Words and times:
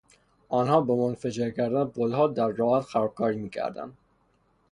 آنها 0.49 0.81
با 0.81 0.95
منفجر 0.95 1.49
کردن 1.49 1.85
پلها 1.85 2.27
در 2.27 2.47
راهآهن 2.47 2.81
خرابکاری 2.81 3.37
میکردند. 3.37 3.97